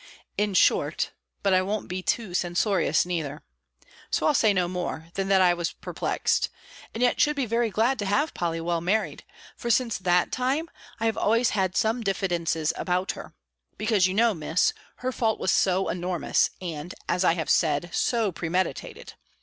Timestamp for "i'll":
4.25-4.33